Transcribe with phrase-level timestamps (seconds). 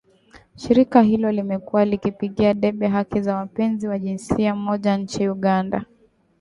[0.55, 5.85] Shirika hilo limekuwa likipigia debe haki za wapenzi wa jinsia moja nchini Uganda